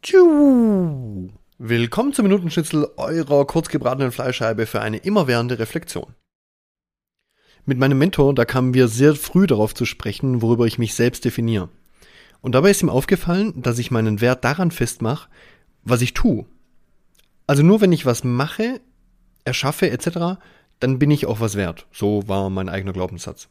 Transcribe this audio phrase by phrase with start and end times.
[0.00, 1.28] Tschu.
[1.58, 6.14] Willkommen zum Minutenschnitzel eurer kurzgebratenen Fleischscheibe für eine immerwährende Reflexion.
[7.64, 11.24] Mit meinem Mentor, da kamen wir sehr früh darauf zu sprechen, worüber ich mich selbst
[11.24, 11.68] definiere.
[12.40, 15.28] Und dabei ist ihm aufgefallen, dass ich meinen Wert daran festmache,
[15.82, 16.46] was ich tue.
[17.48, 18.80] Also nur wenn ich was mache,
[19.44, 20.40] erschaffe etc.,
[20.78, 21.88] dann bin ich auch was wert.
[21.90, 23.48] So war mein eigener Glaubenssatz.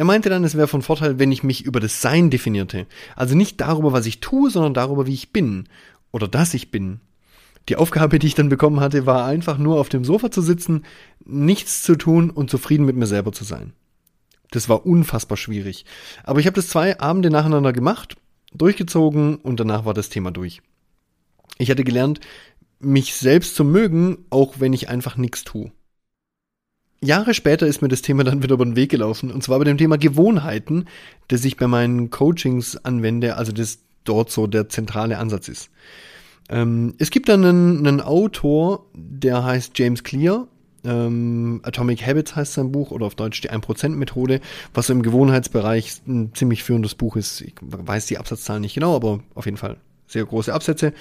[0.00, 2.86] Er meinte dann, es wäre von Vorteil, wenn ich mich über das Sein definierte.
[3.16, 5.68] Also nicht darüber, was ich tue, sondern darüber, wie ich bin.
[6.10, 7.00] Oder dass ich bin.
[7.68, 10.86] Die Aufgabe, die ich dann bekommen hatte, war einfach nur auf dem Sofa zu sitzen,
[11.26, 13.74] nichts zu tun und zufrieden mit mir selber zu sein.
[14.50, 15.84] Das war unfassbar schwierig.
[16.24, 18.16] Aber ich habe das zwei Abende nacheinander gemacht,
[18.54, 20.62] durchgezogen und danach war das Thema durch.
[21.58, 22.20] Ich hatte gelernt,
[22.78, 25.72] mich selbst zu mögen, auch wenn ich einfach nichts tue.
[27.02, 29.64] Jahre später ist mir das Thema dann wieder über den Weg gelaufen, und zwar bei
[29.64, 30.86] dem Thema Gewohnheiten,
[31.28, 35.70] das ich bei meinen Coachings anwende, also das dort so der zentrale Ansatz ist.
[36.50, 40.46] Ähm, es gibt dann einen, einen, Autor, der heißt James Clear,
[40.84, 44.40] ähm, Atomic Habits heißt sein Buch, oder auf Deutsch die 1%-Methode,
[44.74, 47.40] was so im Gewohnheitsbereich ein ziemlich führendes Buch ist.
[47.40, 50.92] Ich weiß die Absatzzahlen nicht genau, aber auf jeden Fall sehr große Absätze.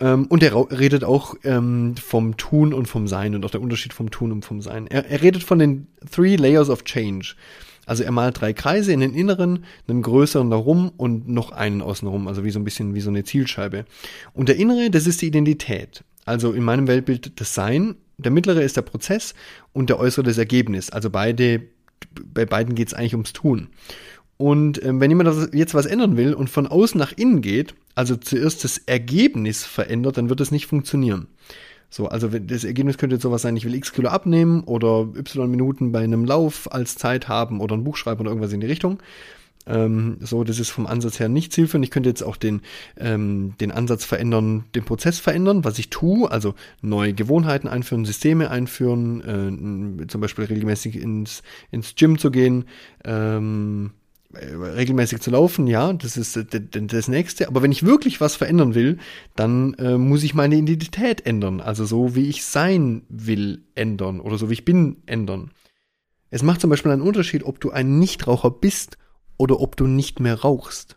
[0.00, 3.92] Ähm, und er redet auch ähm, vom Tun und vom Sein und auch der Unterschied
[3.92, 4.86] vom Tun und vom Sein.
[4.88, 7.34] Er, er redet von den Three Layers of Change.
[7.86, 12.26] Also er malt drei Kreise in den inneren, einen größeren darum und noch einen außenrum,
[12.26, 13.84] also wie so ein bisschen wie so eine Zielscheibe.
[14.34, 16.02] Und der innere, das ist die Identität.
[16.24, 19.34] Also in meinem Weltbild das Sein, der mittlere ist der Prozess
[19.72, 20.90] und der äußere das Ergebnis.
[20.90, 21.62] Also beide,
[22.34, 23.68] bei beiden geht es eigentlich ums Tun.
[24.38, 28.16] Und ähm, wenn jemand jetzt was ändern will und von außen nach innen geht, also
[28.16, 31.28] zuerst das Ergebnis verändert, dann wird es nicht funktionieren.
[31.88, 35.50] So, also das Ergebnis könnte jetzt sowas sein, ich will x Kilo abnehmen oder y
[35.50, 38.66] Minuten bei einem Lauf als Zeit haben oder ein Buch schreiben oder irgendwas in die
[38.66, 38.98] Richtung.
[39.66, 41.84] Ähm, so, das ist vom Ansatz her nicht zielführend.
[41.84, 42.60] Ich könnte jetzt auch den,
[42.98, 48.50] ähm, den Ansatz verändern, den Prozess verändern, was ich tue, also neue Gewohnheiten einführen, Systeme
[48.50, 52.66] einführen, äh, zum Beispiel regelmäßig ins, ins Gym zu gehen,
[53.04, 53.92] ähm,
[54.36, 56.38] regelmäßig zu laufen, ja, das ist
[56.72, 57.48] das nächste.
[57.48, 58.98] Aber wenn ich wirklich was verändern will,
[59.34, 61.60] dann äh, muss ich meine Identität ändern.
[61.60, 65.50] Also so wie ich sein will ändern oder so wie ich bin ändern.
[66.30, 68.98] Es macht zum Beispiel einen Unterschied, ob du ein Nichtraucher bist
[69.36, 70.96] oder ob du nicht mehr rauchst.